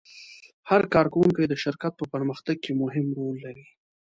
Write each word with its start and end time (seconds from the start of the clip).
هر 0.69 0.81
کارکوونکی 0.93 1.43
د 1.47 1.53
شرکت 1.63 1.93
په 1.97 2.05
پرمختګ 2.13 2.55
کې 2.65 2.71
مهم 2.81 3.05
رول 3.17 3.35
لري. 3.45 3.65